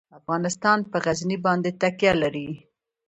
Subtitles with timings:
[0.19, 2.47] افغانستان په غزني باندې تکیه لري.